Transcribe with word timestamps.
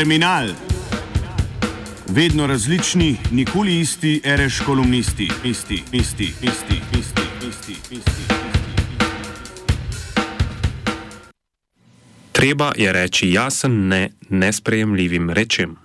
Terminal. 0.00 0.48
Vedno 2.08 2.46
različni, 2.46 3.16
nikoli 3.30 3.80
isti, 3.80 4.20
reš 4.24 4.60
kolumnisti, 4.66 5.28
isti, 5.44 5.82
isti, 5.92 6.24
isti, 6.24 6.80
isti, 6.98 7.22
isti, 7.48 7.72
isti. 7.90 8.34
Treba 12.32 12.72
je 12.76 12.92
reči 12.92 13.32
jasen 13.32 13.88
ne 13.88 14.10
nesprejemljivim 14.28 15.30
rečem. 15.30 15.76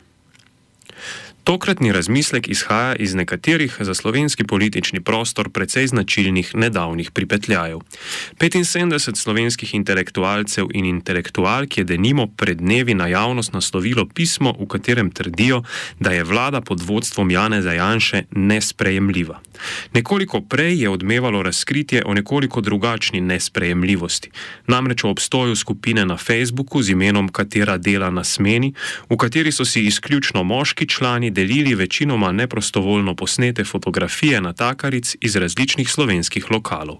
Tokratni 1.45 1.91
razmislek 1.91 2.47
izhaja 2.47 2.95
iz 2.95 3.13
nekaterih 3.15 3.77
za 3.79 3.93
slovenski 3.93 4.43
politični 4.43 4.99
prostor 4.99 5.49
precej 5.49 5.87
značilnih 5.87 6.55
nedavnih 6.55 7.11
pripetljajev. 7.11 7.79
75 8.39 9.15
slovenskih 9.15 9.75
intelektualcev 9.75 10.65
in 10.73 10.85
intelektualk 10.85 11.77
je 11.77 11.83
denimo 11.83 12.27
pred 12.27 12.57
dnevi 12.57 12.93
na 12.93 13.07
javnost 13.07 13.53
naslovilo 13.53 14.05
pismo, 14.05 14.55
v 14.59 14.65
katerem 14.67 15.11
trdijo, 15.11 15.63
da 15.99 16.11
je 16.11 16.23
vlada 16.23 16.61
pod 16.61 16.81
vodstvom 16.81 17.31
Jane 17.31 17.61
Zajanše 17.61 18.23
nesprejemljiva. 18.31 19.39
Nekoliko 19.93 20.41
prej 20.41 20.81
je 20.81 20.89
odmevalo 20.89 21.43
razkritje 21.43 22.03
o 22.05 22.13
nekoliko 22.13 22.61
drugačni 22.61 23.21
nesprejemljivosti, 23.21 24.31
namreč 24.67 25.03
o 25.03 25.09
obstoju 25.09 25.55
skupine 25.55 26.05
na 26.05 26.17
Facebooku 26.17 26.81
z 26.81 26.89
imenom 26.89 27.29
Katera 27.29 27.77
dela 27.77 28.09
na 28.09 28.23
smeni, 28.23 28.73
v 29.09 29.17
kateri 29.17 29.51
so 29.51 29.65
si 29.65 29.85
izključno 29.85 30.43
moški 30.43 30.87
člani 30.89 31.31
delili 31.35 31.75
večinoma 31.75 32.31
neprostovoljno 32.31 33.15
posnete 33.15 33.63
fotografije 33.63 34.41
natakaric 34.41 35.15
iz 35.21 35.35
različnih 35.35 35.91
slovenskih 35.91 36.51
lokalov. 36.51 36.97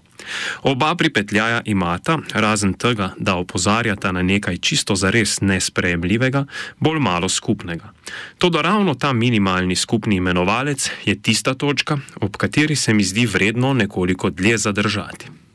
Oba 0.62 0.94
pripetljaja 0.94 1.62
imata, 1.64 2.18
razen 2.34 2.74
tega, 2.74 3.14
da 3.18 3.36
opozarjata 3.36 4.12
na 4.12 4.22
nekaj 4.22 4.56
čisto 4.56 4.94
zares 4.94 5.40
nesprejemljivega, 5.40 6.44
bolj 6.78 7.00
malo 7.00 7.28
skupnega. 7.28 7.92
Toda 8.38 8.62
ravno 8.62 8.94
ta 8.94 9.12
minimalni 9.12 9.76
skupni 9.76 10.16
imenovalec 10.16 10.90
je 11.04 11.16
tista 11.22 11.54
točka, 11.54 11.98
ob 12.20 12.36
kateri 12.36 12.76
se 12.76 12.94
mi 12.94 13.04
zdi 13.04 13.26
vredno 13.26 13.72
nekoliko 13.72 14.30
dlje 14.30 14.58
zadržati. 14.58 15.45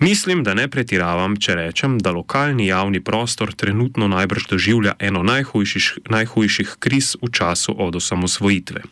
Mislim, 0.00 0.42
da 0.42 0.54
ne 0.54 0.66
pretiravam, 0.68 1.36
če 1.38 1.54
rečem, 1.54 1.98
da 2.02 2.10
lokalni 2.10 2.66
javni 2.66 2.98
prostor 3.00 3.52
trenutno 3.54 4.08
najbrž 4.08 4.48
doživlja 4.50 4.96
eno 4.98 5.22
najhujših, 5.22 6.10
najhujših 6.10 6.72
kriz 6.82 7.14
v 7.22 7.30
času 7.30 7.74
od 7.78 7.96
osamosvojitve. 7.96 8.82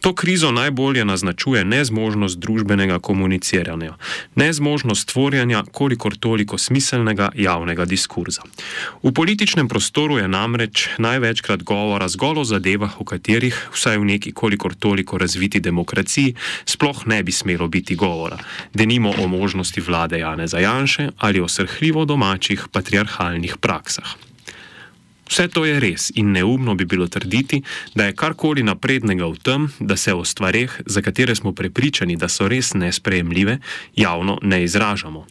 To 0.00 0.14
krizo 0.14 0.52
najbolje 0.54 1.04
naznačuje 1.04 1.64
nezmožnost 1.64 2.38
družbenega 2.38 2.98
komuniciranja, 2.98 3.96
nezmožnost 4.34 5.02
stvorjanja 5.02 5.64
kolikor 5.72 6.16
toliko 6.16 6.58
smiselnega 6.58 7.32
javnega 7.34 7.84
diskurza. 7.84 8.46
V 9.02 9.12
političnem 9.12 9.68
prostoru 9.68 10.18
je 10.18 10.28
namreč 10.28 10.88
največkrat 10.98 11.62
govora 11.62 12.08
zgolj 12.08 12.40
o 12.40 12.44
zadevah, 12.44 13.00
o 13.00 13.04
katerih, 13.04 13.58
vsaj 13.74 13.98
v 13.98 14.04
neki 14.14 14.32
kolikor 14.32 14.74
toliko 14.78 15.18
razviti 15.18 15.60
demokraciji, 15.60 16.34
sploh 16.64 17.06
ne 17.06 17.22
bi 17.22 17.32
smelo 17.32 17.68
biti 17.68 17.94
govora. 17.94 18.38
Denimo 18.74 19.10
o 19.18 19.26
možnosti 19.26 19.80
vlade 19.80 20.18
Jane 20.18 20.43
Janeza 20.44 20.58
Janše 20.58 21.08
ali 21.18 21.40
o 21.40 21.48
srhljivo 21.48 22.04
domačih 22.04 22.66
patriarhalnih 22.72 23.56
praksah. 23.60 24.14
Vse 25.34 25.48
to 25.50 25.64
je 25.66 25.80
res 25.82 26.12
in 26.14 26.30
neumno 26.30 26.76
bi 26.78 26.84
bilo 26.84 27.08
trditi, 27.10 27.58
da 27.94 28.04
je 28.04 28.14
karkoli 28.14 28.62
naprednega 28.62 29.26
v 29.26 29.38
tem, 29.42 29.66
da 29.80 29.96
se 29.96 30.14
o 30.14 30.22
stvarih, 30.24 30.70
za 30.86 31.02
katere 31.02 31.34
smo 31.34 31.50
prepričani, 31.52 32.14
da 32.16 32.28
so 32.28 32.46
res 32.48 32.70
nesprejemljive, 32.74 33.58
javno 33.96 34.38
ne 34.42 34.62
izražamo. 34.64 35.26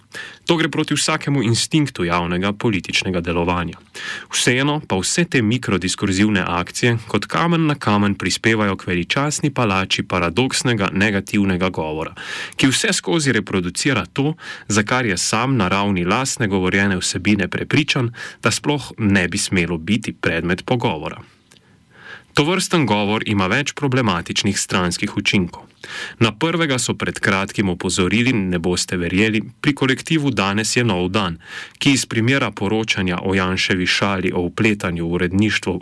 To 0.45 0.57
gre 0.59 0.67
proti 0.69 0.93
vsakemu 0.93 1.43
instinktu 1.43 2.03
javnega 2.03 2.51
političnega 2.53 3.21
delovanja. 3.23 3.79
Vseeno 4.27 4.81
pa 4.87 4.99
vse 4.99 5.23
te 5.25 5.41
mikrodiskurzivne 5.41 6.43
akcije 6.47 6.97
kot 7.07 7.25
kamen 7.25 7.65
na 7.65 7.75
kamen 7.75 8.15
prispevajo 8.19 8.75
k 8.75 8.87
veličasni 8.87 9.53
palači 9.55 10.03
paradoksnega 10.03 10.89
negativnega 10.91 11.69
govora, 11.69 12.11
ki 12.55 12.67
vse 12.67 12.91
skozi 12.93 13.31
reproducira 13.31 14.05
to, 14.05 14.35
za 14.67 14.83
kar 14.83 15.05
je 15.05 15.17
sam 15.17 15.55
na 15.57 15.67
ravni 15.67 16.03
lastne 16.05 16.47
govorjene 16.47 16.99
vsebine 16.99 17.47
prepričan, 17.47 18.11
da 18.43 18.51
sploh 18.51 18.91
ne 18.97 19.27
bi 19.27 19.37
smelo 19.37 19.77
biti 19.77 19.92
predmet 20.21 20.65
pogovora. 20.65 21.21
To 22.33 22.43
vrsten 22.43 22.85
govor 22.89 23.23
ima 23.29 23.45
več 23.47 23.75
problematičnih 23.77 24.57
stranskih 24.59 25.17
učinkov. 25.17 25.69
Na 26.19 26.31
prvega 26.31 26.79
so 26.79 26.93
pred 26.95 27.19
kratkim 27.19 27.69
opozorili, 27.69 28.33
ne 28.33 28.59
boste 28.59 28.97
verjeli, 28.97 29.41
pri 29.61 29.73
kolektivu 29.75 30.31
Danes 30.31 30.75
je 30.77 30.83
nov 30.83 31.09
dan, 31.11 31.37
ki 31.77 31.93
iz 31.93 32.05
primera 32.05 32.51
poročanja 32.51 33.19
o 33.21 33.35
Janševi 33.35 33.85
šali 33.85 34.31
o 34.33 34.41
upletanju 34.47 35.07
v 35.07 35.29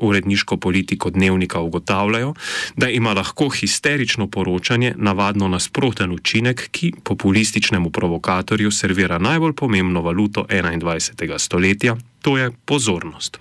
uredniško 0.01 0.57
politiko 0.57 1.09
dnevnika 1.09 1.59
ugotavljajo, 1.59 2.33
da 2.75 2.89
ima 2.89 3.13
lahko 3.13 3.49
histerično 3.49 4.27
poročanje 4.27 4.93
navadno 4.97 5.47
nasproten 5.47 6.11
učinek, 6.11 6.67
ki 6.71 6.93
populističnemu 7.03 7.89
provokatorju 7.89 8.71
servira 8.71 9.17
najbolj 9.17 9.53
pomembno 9.53 10.01
valuto 10.01 10.45
21. 10.49 11.39
stoletja, 11.39 11.95
to 12.21 12.37
je 12.37 12.51
pozornost. 12.65 13.39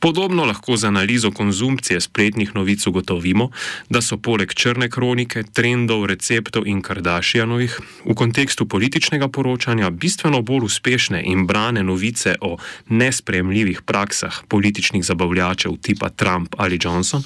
Podobno 0.00 0.44
lahko 0.44 0.76
z 0.76 0.84
analizo 0.84 1.30
konzumpcije 1.30 2.00
spletnih 2.00 2.54
novic 2.54 2.86
ugotovimo, 2.86 3.50
da 3.88 4.00
so 4.00 4.16
poleg 4.16 4.54
črne 4.54 4.90
kronike, 4.90 5.42
trendov, 5.52 6.06
receptov 6.06 6.66
in 6.66 6.82
Kardashianovih 6.82 7.80
v 8.04 8.14
kontekstu 8.14 8.66
političnega 8.66 9.28
poročanja 9.28 9.90
bistveno 9.90 10.42
bolj 10.42 10.64
uspešne 10.64 11.22
in 11.24 11.46
brane 11.46 11.82
novice 11.82 12.36
o 12.40 12.56
nespremljivih 12.88 13.82
praksah 13.82 14.42
političnih 14.48 15.04
zabavljačev 15.04 15.76
tipa 15.82 16.08
Trump 16.08 16.54
ali 16.58 16.78
Johnson, 16.82 17.22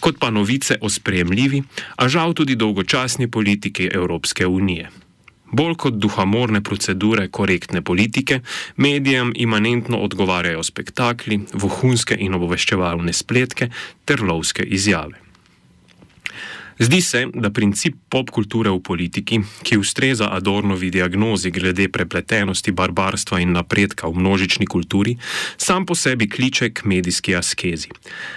kot 0.00 0.18
pa 0.18 0.30
novice 0.30 0.78
o 0.80 0.88
spremljivi, 0.88 1.62
a 1.96 2.08
žal 2.08 2.34
tudi 2.34 2.56
dolgočasni 2.56 3.30
politiki 3.30 3.90
Evropske 3.92 4.46
unije. 4.46 4.90
Bolj 5.52 5.76
kot 5.84 5.98
duhamorne 6.00 6.62
procedure 6.64 7.28
korektne 7.28 7.82
politike, 7.82 8.40
medijem 8.76 9.32
imanentno 9.36 10.00
odgovarjajo 10.02 10.62
spektakli, 10.64 11.42
vohunske 11.52 12.16
in 12.18 12.34
obveščevalne 12.34 13.12
spletke 13.12 13.68
ter 14.04 14.24
lovske 14.24 14.64
izjave. 14.64 15.21
Zdi 16.78 17.00
se, 17.00 17.26
da 17.34 17.50
princip 17.50 17.94
popkulture 18.08 18.70
v 18.70 18.80
politiki, 18.80 19.40
ki 19.62 19.76
ustreza 19.76 20.28
Adornovi 20.32 20.90
diagnozi 20.90 21.50
glede 21.50 21.88
prepletenosti 21.88 22.72
barbarstva 22.72 23.40
in 23.40 23.52
napredka 23.52 24.08
v 24.08 24.18
množični 24.18 24.66
kulturi, 24.66 25.16
sam 25.56 25.86
po 25.86 25.94
sebi 25.94 26.28
kliče 26.28 26.70
k 26.72 26.84
medijski 26.84 27.36
askezi. 27.36 27.88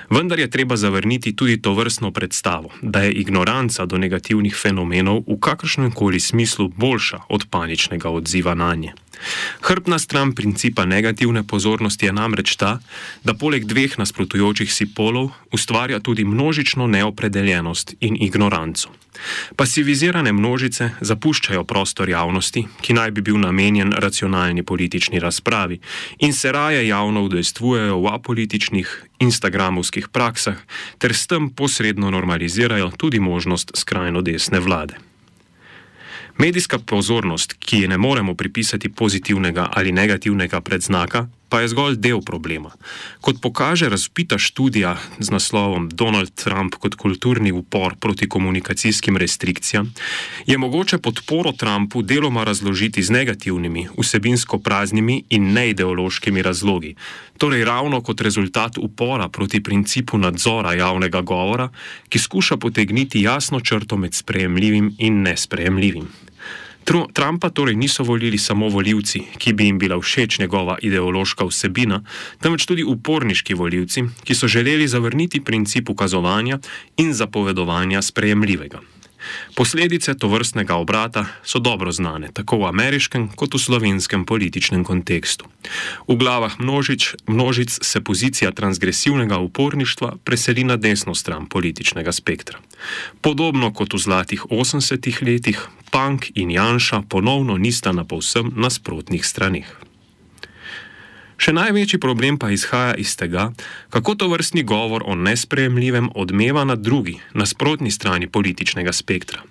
Vendar 0.10 0.40
je 0.40 0.50
treba 0.50 0.76
zavrniti 0.76 1.36
tudi 1.36 1.62
to 1.62 1.74
vrstno 1.74 2.12
predstavo, 2.12 2.70
da 2.82 3.02
je 3.02 3.12
ignoranca 3.12 3.86
do 3.86 3.98
negativnih 3.98 4.56
fenomenov 4.56 5.24
v 5.28 5.40
kakršnem 5.40 5.92
koli 5.92 6.20
smislu 6.20 6.68
boljša 6.76 7.20
od 7.30 7.48
paničnega 7.50 8.10
odziva 8.10 8.54
na 8.54 8.76
nje. 8.76 8.94
Hrbna 9.62 10.00
stran 10.00 10.36
principa 10.36 10.86
negativne 10.86 11.44
pozornosti 11.44 12.06
je 12.06 12.14
namreč 12.14 12.56
ta, 12.56 12.80
da 13.24 13.34
poleg 13.34 13.66
dveh 13.66 13.98
nasprotujočih 13.98 14.74
si 14.74 14.86
polov 14.86 15.32
ustvarja 15.52 16.00
tudi 16.00 16.26
množično 16.26 16.88
neopredeljenost 16.88 17.96
in 18.00 18.18
ignoranco. 18.20 18.90
Pasivizirane 19.56 20.34
množice 20.34 20.90
zapuščajo 21.02 21.64
prostor 21.64 22.10
javnosti, 22.10 22.66
ki 22.82 22.94
naj 22.94 23.12
bi 23.16 23.22
bil 23.22 23.40
namenjen 23.40 23.94
racionalni 23.94 24.64
politični 24.64 25.20
razpravi, 25.20 25.80
in 26.20 26.34
se 26.34 26.52
raje 26.52 26.88
javno 26.88 27.24
udejstvujejo 27.24 28.00
v 28.02 28.14
apolitičnih 28.14 28.94
instagramovskih 29.20 30.10
praksah, 30.10 30.60
ter 31.00 31.16
s 31.16 31.28
tem 31.28 31.50
posredno 31.50 32.12
normalizirajo 32.12 32.92
tudi 32.98 33.20
možnost 33.20 33.72
skrajno 33.76 34.22
desne 34.22 34.60
vlade. 34.60 35.00
Medijska 36.38 36.80
pozornost, 36.80 37.56
ki 37.60 37.78
ji 37.78 37.88
ne 37.88 37.98
moremo 37.98 38.36
pripisati 38.36 38.90
pozitivnega 38.90 39.70
ali 39.72 39.92
negativnega 39.92 40.62
predznaka, 40.62 41.28
pa 41.56 41.62
je 41.64 41.72
zgolj 41.72 41.96
del 42.04 42.20
problema. 42.20 42.74
Kot 43.24 43.38
pokaže 43.40 43.88
razpita 43.88 44.36
študija 44.36 44.98
z 45.24 45.32
naslovom 45.32 45.88
Donald 45.88 46.34
Trump 46.36 46.76
kot 46.76 46.98
kulturni 47.00 47.52
upor 47.56 47.96
proti 47.96 48.28
komunikacijskim 48.30 49.16
restrikcijam, 49.18 49.94
je 50.46 50.58
mogoče 50.58 50.98
podporo 50.98 51.52
Trumpu 51.52 52.02
deloma 52.02 52.44
razložiti 52.44 53.04
z 53.04 53.10
negativnimi, 53.10 53.88
vsebinsko 53.96 54.60
praznimi 54.60 55.24
in 55.30 55.54
neideološkimi 55.54 56.42
razlogi, 56.42 56.96
torej 57.38 57.64
ravno 57.66 58.02
kot 58.02 58.22
rezultat 58.22 58.78
upora 58.78 59.30
proti 59.30 59.64
principu 59.64 60.18
nadzora 60.18 60.74
javnega 60.74 61.22
govora, 61.22 61.70
ki 62.10 62.20
skuša 62.20 62.58
potegniti 62.58 63.22
jasno 63.22 63.60
črto 63.60 63.98
med 63.98 64.14
sprejemljivim 64.14 64.96
in 65.00 65.22
nesprejemljivim. 65.22 66.12
Trumpa 66.86 67.50
torej 67.50 67.76
niso 67.76 68.04
volili 68.04 68.38
samo 68.38 68.70
voljivci, 68.70 69.24
ki 69.38 69.54
bi 69.54 69.66
jim 69.66 69.80
bila 69.80 69.98
všeč 70.00 70.40
njegova 70.40 70.78
ideološka 70.82 71.46
vsebina, 71.46 72.04
temveč 72.40 72.66
tudi 72.66 72.84
uporniški 72.84 73.54
voljivci, 73.54 74.04
ki 74.24 74.36
so 74.36 74.48
želeli 74.48 74.88
zavrniti 74.88 75.42
princip 75.44 75.90
ukazovanja 75.90 76.60
in 76.98 77.14
zapovedovanja 77.14 78.02
sprejemljivega. 78.02 78.95
Posledice 79.56 80.14
tovrstnega 80.18 80.76
obrata 80.76 81.26
so 81.44 81.60
dobro 81.60 81.92
znane, 81.92 82.30
tako 82.34 82.58
v 82.58 82.66
ameriškem 82.66 83.30
kot 83.36 83.54
v 83.54 83.60
slovenskem 83.60 84.26
političnem 84.26 84.84
kontekstu. 84.84 85.46
V 86.08 86.16
glavah 86.16 86.60
množič, 86.60 87.16
množic 87.28 87.80
se 87.82 88.02
pozicija 88.02 88.52
transgresivnega 88.52 89.38
uporništva 89.38 90.16
preseli 90.24 90.64
na 90.64 90.78
desno 90.78 91.16
stran 91.16 91.46
političnega 91.46 92.12
spektra. 92.12 92.60
Podobno 93.22 93.74
kot 93.74 93.94
v 93.94 93.98
zlatih 93.98 94.46
80-ih 94.50 95.22
letih, 95.22 95.68
Punk 95.92 96.32
in 96.36 96.52
Janša 96.52 97.02
ponovno 97.10 97.58
nista 97.58 97.92
na 97.92 98.04
povsem 98.04 98.52
nasprotnih 98.56 99.26
stranih. 99.26 99.66
Še 101.38 101.52
največji 101.52 102.00
problem 102.00 102.38
pa 102.40 102.50
izhaja 102.56 102.96
iz 102.96 103.16
tega, 103.20 103.50
kako 103.90 104.16
to 104.16 104.30
vrstni 104.32 104.64
govor 104.64 105.04
o 105.06 105.16
nesprejemljivem 105.16 106.10
odmeva 106.16 106.64
na 106.64 106.76
drugi, 106.76 107.20
nasprotni 107.34 107.92
strani 107.92 108.28
političnega 108.28 108.94
spektra. 108.96 109.44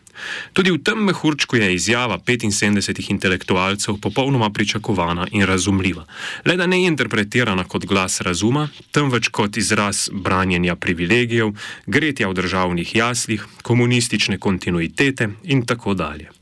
Tudi 0.54 0.70
v 0.70 0.78
tem 0.78 0.98
mehurčku 1.04 1.58
je 1.58 1.74
izjava 1.74 2.18
75 2.18 3.10
intelektualcev 3.10 3.98
popolnoma 4.00 4.50
pričakovana 4.50 5.26
in 5.32 5.42
razumljiva, 5.46 6.06
le 6.44 6.56
da 6.56 6.66
ne 6.66 6.80
je 6.82 6.92
interpretirana 6.92 7.64
kot 7.64 7.86
glas 7.86 8.20
razuma, 8.20 8.68
temveč 8.90 9.28
kot 9.28 9.56
izraz 9.56 10.08
branjenja 10.12 10.76
privilegijev, 10.76 11.52
gretja 11.86 12.28
v 12.28 12.38
državnih 12.40 12.96
jaslih, 12.96 13.46
komunistične 13.62 14.38
kontinuitete 14.38 15.28
in 15.42 15.66
tako 15.66 15.94
dalje. 15.94 16.33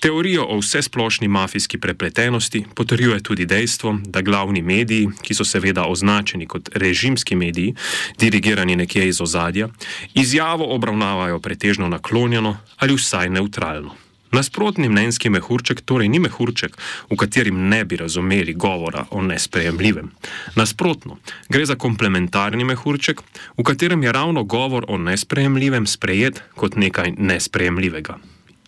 Teorijo 0.00 0.46
o 0.48 0.58
vsesplošni 0.58 1.28
mafijski 1.28 1.78
prepletenosti 1.78 2.64
potrjuje 2.74 3.22
tudi 3.22 3.46
dejstvo, 3.46 3.98
da 4.06 4.20
glavni 4.20 4.62
mediji, 4.62 5.08
ki 5.22 5.34
so 5.34 5.44
seveda 5.44 5.86
označeni 5.86 6.46
kot 6.46 6.68
režimski 6.74 7.36
mediji, 7.36 7.74
dirigirani 8.18 8.76
nekje 8.76 9.08
iz 9.08 9.20
ozadja, 9.20 9.68
izjavo 10.14 10.74
obravnavajo 10.74 11.40
pretežno 11.40 11.88
naklonjeno 11.88 12.56
ali 12.76 12.94
vsaj 12.94 13.30
neutralno. 13.30 13.94
Nasprotni 14.34 14.88
mnenjski 14.88 15.30
mehurček 15.30 15.80
torej 15.86 16.08
ni 16.10 16.18
mehurček, 16.18 16.74
v 17.10 17.16
katerem 17.16 17.68
ne 17.68 17.84
bi 17.84 17.96
razumeli 17.96 18.54
govora 18.54 19.04
o 19.10 19.22
nesprejemljivem. 19.22 20.10
Nasprotno, 20.58 21.18
gre 21.48 21.66
za 21.66 21.78
komplementarni 21.78 22.66
mehurček, 22.66 23.22
v 23.58 23.62
katerem 23.62 24.02
je 24.02 24.12
ravno 24.12 24.42
govor 24.44 24.84
o 24.88 24.98
nesprejemljivem 24.98 25.86
sprejet 25.86 26.42
kot 26.58 26.74
nekaj 26.76 27.14
nesprejemljivega 27.18 28.18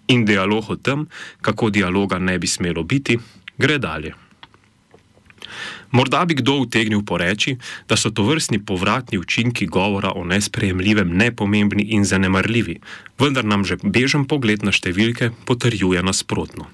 in 0.09 0.25
dialog 0.25 0.71
o 0.71 0.77
tem, 0.77 1.07
kako 1.41 1.71
dialoga 1.71 2.19
ne 2.19 2.39
bi 2.39 2.47
smelo 2.47 2.83
biti, 2.83 3.19
gre 3.59 3.79
dalje. 3.79 4.15
Morda 5.91 6.25
bi 6.25 6.35
kdo 6.35 6.57
utegnil 6.67 7.05
poreči, 7.07 7.57
da 7.89 7.97
so 7.97 8.11
to 8.11 8.25
vrstni 8.27 8.59
povratni 8.59 9.19
učinki 9.19 9.67
govora 9.67 10.13
o 10.15 10.25
nesprejemljivem 10.25 11.15
nepomembni 11.17 11.83
in 11.95 12.05
zanemarljivi, 12.05 12.81
vendar 13.19 13.45
nam 13.45 13.65
že 13.65 13.79
bežen 13.83 14.27
pogled 14.27 14.67
na 14.67 14.75
številke 14.75 15.31
potrjuje 15.47 16.03
nasprotno. 16.03 16.67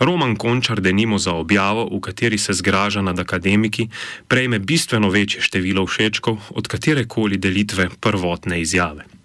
Roman 0.00 0.36
Končar 0.36 0.80
denimo 0.80 1.18
za 1.20 1.34
objavo, 1.36 1.84
v 1.84 2.00
kateri 2.00 2.38
se 2.38 2.56
zgraža 2.56 3.02
nad 3.04 3.18
akademiki, 3.18 3.88
prejme 4.28 4.58
bistveno 4.58 5.10
večje 5.12 5.44
število 5.44 5.84
všečkov 5.86 6.56
od 6.56 6.68
katerekoli 6.68 7.36
delitve 7.36 7.90
prvotne 8.00 8.60
izjave. 8.60 9.19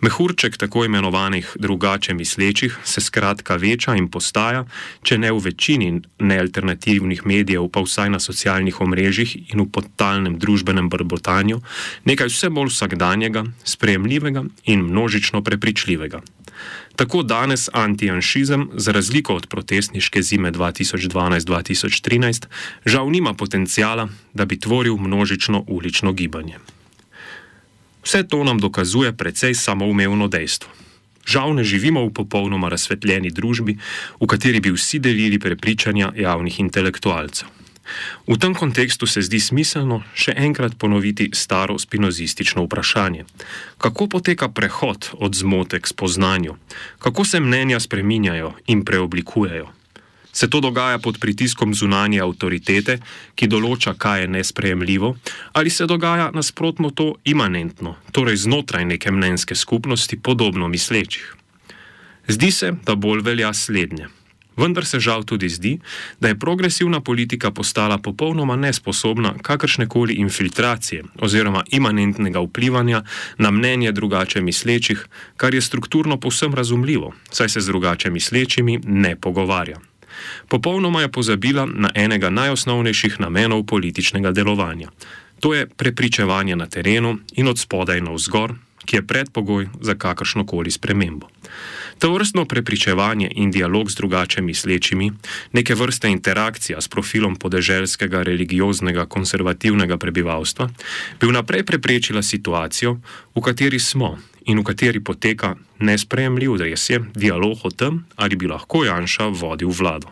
Mehurček 0.00 0.56
tako 0.56 0.84
imenovanih 0.84 1.56
drugače 1.58 2.14
mislečih 2.14 2.78
se 2.84 3.00
skratka 3.00 3.56
veča 3.56 3.96
in 3.96 4.08
postaja, 4.08 4.64
če 5.02 5.18
ne 5.18 5.32
v 5.32 5.38
večini 5.50 5.90
nealternativnih 6.18 7.26
medijev, 7.26 7.68
pa 7.72 7.80
vsaj 7.80 8.10
na 8.10 8.20
socialnih 8.20 8.80
omrežjih 8.80 9.36
in 9.52 9.62
v 9.62 9.68
podtalnem 9.72 10.38
družbenem 10.38 10.88
brbotanju, 10.88 11.60
nekaj 12.04 12.32
vse 12.32 12.50
bolj 12.50 12.72
vsakdanjega, 12.74 13.44
sprejemljivega 13.64 14.44
in 14.64 14.88
množično 14.90 15.42
prepričljivega. 15.42 16.22
Tako 16.98 17.22
danes 17.22 17.68
antijanšizem, 17.72 18.70
za 18.74 18.92
razliko 18.92 19.34
od 19.34 19.46
protestniške 19.46 20.22
zime 20.22 20.52
2012-2013, 20.52 22.46
žal 22.84 23.10
nima 23.10 23.34
potencijala, 23.34 24.08
da 24.34 24.44
bi 24.44 24.58
tvoril 24.58 24.96
množično 24.96 25.64
ulično 25.68 26.12
gibanje. 26.12 26.58
Vse 28.08 28.24
to 28.24 28.40
nam 28.44 28.56
dokazuje 28.56 29.12
precej 29.12 29.52
samoumevno 29.52 30.32
dejstvo. 30.32 30.72
Žal 31.28 31.60
ne 31.60 31.64
živimo 31.64 32.00
v 32.08 32.12
popolnoma 32.16 32.72
razsvetljeni 32.72 33.28
družbi, 33.28 33.76
v 34.16 34.24
kateri 34.24 34.64
bi 34.64 34.72
vsi 34.72 34.96
delili 34.96 35.36
prepričanja 35.36 36.16
javnih 36.16 36.56
intelektualcev. 36.60 37.52
V 38.24 38.40
tem 38.40 38.56
kontekstu 38.56 39.04
se 39.04 39.20
zdi 39.20 39.36
smiselno 39.36 40.00
še 40.16 40.32
enkrat 40.40 40.80
ponoviti 40.80 41.28
staro 41.36 41.76
spinozistično 41.76 42.64
vprašanje: 42.64 43.28
kako 43.76 44.08
poteka 44.08 44.48
prehod 44.48 45.12
od 45.20 45.36
zmote 45.36 45.76
k 45.76 45.84
spoznanju, 45.84 46.56
kako 47.04 47.28
se 47.28 47.44
mnenja 47.44 47.76
spreminjajo 47.76 48.54
in 48.72 48.88
preoblikujejo? 48.88 49.77
Se 50.32 50.50
to 50.50 50.60
dogaja 50.60 50.98
pod 50.98 51.18
pritiskom 51.18 51.74
zunanje 51.74 52.20
avtoritete, 52.20 52.98
ki 53.34 53.46
določa, 53.46 53.94
kaj 53.94 54.22
je 54.22 54.28
nesprejemljivo, 54.28 55.16
ali 55.52 55.70
se 55.70 55.86
dogaja 55.86 56.30
nasprotno 56.34 56.90
to 56.90 57.14
imanentno, 57.24 57.96
torej 58.12 58.44
znotraj 58.44 58.84
neke 58.84 59.10
mnenjske 59.10 59.54
skupnosti, 59.54 60.20
podobno 60.20 60.68
mislečih? 60.68 61.34
Zdi 62.28 62.50
se, 62.50 62.72
da 62.84 62.94
bolj 62.94 63.24
velja 63.24 63.52
slednje. 63.54 64.08
Vendar 64.58 64.84
se 64.86 64.98
žal 65.00 65.22
tudi 65.22 65.48
zdi, 65.48 65.78
da 66.20 66.28
je 66.28 66.38
progresivna 66.38 67.00
politika 67.00 67.50
postala 67.50 67.98
popolnoma 67.98 68.56
nesposobna 68.56 69.34
kakršne 69.42 69.86
koli 69.86 70.14
infiltracije 70.14 71.04
oziroma 71.22 71.62
imanentnega 71.70 72.40
vplivanja 72.40 73.02
na 73.38 73.50
mnenje 73.50 73.92
drugače 73.92 74.40
mislečih, 74.40 75.06
kar 75.36 75.54
je 75.54 75.60
strukturno 75.60 76.20
povsem 76.20 76.54
razumljivo, 76.54 77.12
saj 77.30 77.48
se 77.48 77.60
z 77.60 77.66
drugače 77.66 78.10
mislečimi 78.10 78.80
ne 78.84 79.16
pogovarja. 79.16 79.78
Popolnoma 80.48 81.02
je 81.02 81.12
pozabila 81.12 81.66
na 81.66 81.90
enega 81.94 82.30
najosnovnejših 82.30 83.20
namenov 83.20 83.66
političnega 83.66 84.30
delovanja. 84.30 84.90
To 85.40 85.54
je 85.54 85.66
prepričevanje 85.66 86.56
na 86.56 86.66
terenu 86.66 87.18
in 87.32 87.48
od 87.48 87.58
spodaj 87.58 88.00
na 88.00 88.10
vzgor, 88.10 88.54
ki 88.84 88.96
je 88.96 89.06
predpogoj 89.06 89.68
za 89.80 89.94
kakršno 89.94 90.46
koli 90.46 90.70
spremembo. 90.70 91.28
To 91.98 92.12
vrstno 92.14 92.44
prepričevanje 92.44 93.30
in 93.34 93.50
dialog 93.50 93.90
z 93.90 93.94
drugače 93.94 94.42
mislečimi, 94.42 95.12
neke 95.52 95.74
vrste 95.74 96.08
interakcija 96.08 96.80
s 96.80 96.88
profilom 96.88 97.36
podeželskega, 97.36 98.22
religioznega, 98.22 99.06
konservativnega 99.06 99.98
prebivalstva, 99.98 100.68
bi 101.20 101.26
vnaprej 101.26 101.66
preprečila 101.66 102.22
situacijo, 102.22 102.96
v 103.34 103.40
kateri 103.40 103.78
smo 103.78 104.18
in 104.48 104.58
v 104.58 104.64
kateri 104.64 105.00
poteka 105.00 105.54
nesprejemljiv 105.78 106.56
res 106.64 106.90
je 106.90 107.00
dialog 107.14 107.64
o 107.64 107.70
tem, 107.70 108.04
ali 108.16 108.36
bi 108.36 108.48
lahko 108.48 108.84
Janša 108.84 109.28
vodil 109.28 109.70
vlado. 109.70 110.08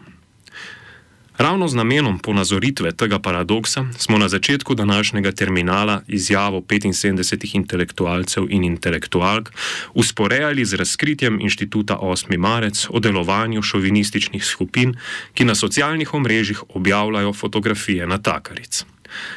Ravno 1.37 1.69
z 1.69 1.77
namenom 1.77 2.19
ponazoritve 2.19 2.97
tega 2.97 3.19
paradoksa 3.21 3.85
smo 3.99 4.19
na 4.19 4.29
začetku 4.29 4.75
današnjega 4.75 5.33
terminala 5.33 6.01
izjavo 6.09 6.61
75 6.61 7.57
intelektualcev 7.57 8.47
in 8.49 8.65
intelektualk 8.65 9.53
usporejali 9.95 10.65
z 10.65 10.75
razkritjem 10.75 11.41
inštituta 11.41 11.99
8. 12.01 12.39
marec 12.39 12.87
o 12.91 13.01
delovanju 13.01 13.63
šovinističnih 13.63 14.45
skupin, 14.45 14.97
ki 15.35 15.45
na 15.45 15.55
socialnih 15.55 16.15
omrežjih 16.15 16.63
objavljajo 16.69 17.33
fotografije 17.33 18.07
natakaric. 18.07 18.85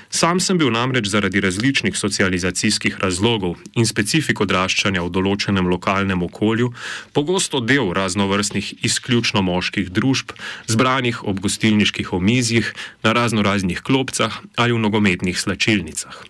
Sam 0.10 0.40
sem 0.40 0.58
bil 0.58 0.72
namreč 0.74 1.08
zaradi 1.12 1.42
različnih 1.42 1.98
socializacijskih 1.98 2.98
razlogov 3.00 3.58
in 3.76 3.86
specifik 3.86 4.42
odraščanja 4.42 5.04
v 5.06 5.14
določenem 5.14 5.70
lokalnem 5.70 6.24
okolju 6.26 6.72
pogosto 7.14 7.60
del 7.60 7.94
raznovrstnih 7.94 8.74
izključno 8.86 9.42
moških 9.46 9.92
družb, 9.94 10.34
zbranih 10.68 11.24
ob 11.24 11.40
gostilniških 11.40 12.14
omizjih, 12.14 12.74
na 13.04 13.14
razno 13.14 13.42
raznih 13.46 13.82
klopcah 13.82 14.42
ali 14.56 14.74
v 14.74 14.84
nogometnih 14.84 15.40
slačilnicah. 15.40 16.24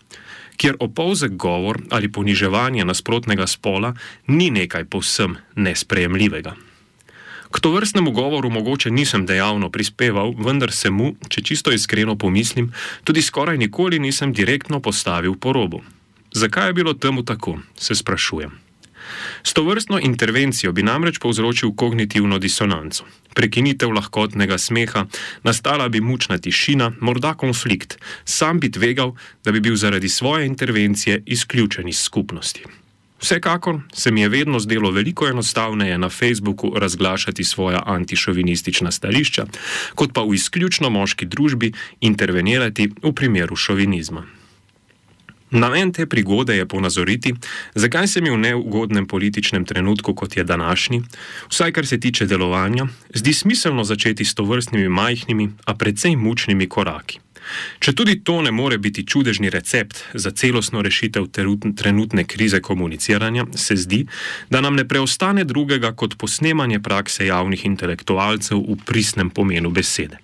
Kjer 0.59 0.75
opolzek 0.83 1.37
govor 1.39 1.79
ali 1.89 2.11
poniževanje 2.11 2.85
nasprotnega 2.85 3.47
spola 3.47 3.93
ni 4.27 4.49
nekaj 4.51 4.89
povsem 4.91 5.37
nesprejemljivega. 5.55 6.55
K 7.51 7.59
to 7.59 7.71
vrstnemu 7.71 8.11
govoru 8.11 8.49
mogoče 8.49 8.91
nisem 8.91 9.25
dejavno 9.25 9.69
prispeval, 9.69 10.33
vendar 10.37 10.71
se 10.71 10.89
mu, 10.89 11.15
če 11.29 11.41
čisto 11.41 11.71
iskreno 11.71 12.15
pomislim, 12.15 12.71
tudi 13.03 13.21
skoraj 13.21 13.57
nikoli 13.57 13.99
nisem 13.99 14.33
direktno 14.33 14.79
postavil 14.79 15.33
po 15.35 15.53
robu. 15.53 15.81
Zakaj 16.31 16.69
je 16.69 16.73
bilo 16.73 16.93
temu 16.93 17.25
tako, 17.25 17.57
se 17.75 17.95
sprašujem. 17.95 18.51
S 19.43 19.53
to 19.53 19.63
vrstno 19.63 19.99
intervencijo 19.99 20.71
bi 20.71 20.83
namreč 20.83 21.17
povzročil 21.19 21.71
kognitivno 21.75 22.39
disonanco, 22.39 23.05
prekinitev 23.33 23.91
lahkotnega 23.91 24.57
smeha, 24.57 25.05
nastala 25.43 25.89
bi 25.89 26.01
mučna 26.01 26.37
tišina, 26.37 26.91
morda 27.01 27.33
konflikt, 27.33 27.97
sam 28.25 28.59
bi 28.59 28.71
tvegal, 28.71 29.15
da 29.43 29.51
bi 29.51 29.59
bil 29.59 29.75
zaradi 29.75 30.09
svoje 30.09 30.45
intervencije 30.45 31.23
izključen 31.25 31.87
iz 31.87 31.99
skupnosti. 31.99 32.63
Vsekakor 33.21 33.81
se 33.93 34.11
mi 34.11 34.21
je 34.21 34.29
vedno 34.29 34.59
zdelo 34.59 34.91
veliko 34.91 35.27
enostavneje 35.27 35.97
na 35.97 36.09
Facebooku 36.09 36.73
razglašati 36.75 37.43
svoja 37.43 37.83
antišovinistična 37.85 38.91
stališča, 38.91 39.45
kot 39.95 40.13
pa 40.13 40.21
v 40.21 40.33
izključno 40.33 40.89
moški 40.89 41.25
družbi 41.25 41.73
intervenirati 42.01 42.89
v 43.03 43.13
primeru 43.13 43.55
šovinizma. 43.55 44.25
Namen 45.51 45.93
te 45.93 46.05
prigode 46.05 46.55
je 46.55 46.65
ponazoriti, 46.65 47.33
zakaj 47.75 48.07
se 48.07 48.21
mi 48.21 48.29
v 48.29 48.37
neugodnem 48.37 49.07
političnem 49.07 49.65
trenutku, 49.65 50.13
kot 50.15 50.37
je 50.37 50.43
današnji, 50.43 51.01
vsaj 51.49 51.71
kar 51.71 51.87
se 51.87 51.99
tiče 51.99 52.25
delovanja, 52.25 52.85
zdi 53.13 53.33
smiselno 53.33 53.83
začeti 53.83 54.25
s 54.25 54.35
tovrstnimi 54.35 54.89
majhnimi, 54.89 55.49
a 55.65 55.73
precej 55.73 56.15
mučnimi 56.15 56.69
koraki. 56.69 57.19
Če 57.79 57.93
tudi 57.93 58.19
to 58.23 58.41
ne 58.41 58.51
more 58.51 58.77
biti 58.77 59.05
čudežni 59.05 59.49
recept 59.49 60.03
za 60.13 60.31
celostno 60.31 60.81
rešitev 60.81 61.27
trenutne 61.75 62.23
krize 62.23 62.61
komuniciranja, 62.61 63.45
se 63.55 63.75
zdi, 63.75 64.05
da 64.49 64.61
nam 64.61 64.75
ne 64.75 64.87
preostane 64.87 65.43
drugega 65.43 65.91
kot 65.91 66.17
posnemanje 66.17 66.79
prakse 66.79 67.25
javnih 67.25 67.65
intelektualcev 67.65 68.57
v 68.57 68.77
pristnem 68.85 69.29
pomenu 69.29 69.69
besede 69.69 70.19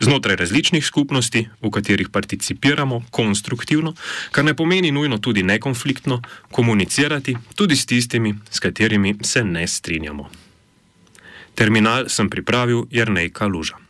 znotraj 0.00 0.36
različnih 0.36 0.84
skupnosti, 0.86 1.48
v 1.62 1.70
katerih 1.70 2.08
participiramo 2.08 3.02
konstruktivno, 3.10 3.94
kar 4.32 4.44
ne 4.44 4.54
pomeni 4.56 4.90
nujno 4.90 5.18
tudi 5.18 5.42
nekonfliktno, 5.42 6.22
komunicirati 6.50 7.36
tudi 7.54 7.76
s 7.76 7.86
tistimi, 7.86 8.34
s 8.50 8.60
katerimi 8.60 9.14
se 9.22 9.44
ne 9.44 9.66
strinjamo. 9.66 10.30
Terminal 11.54 12.08
sem 12.08 12.30
pripravil 12.30 12.86
Jrnej 12.90 13.30
Kaluža. 13.30 13.89